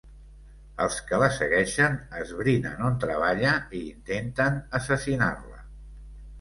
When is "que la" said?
1.09-1.27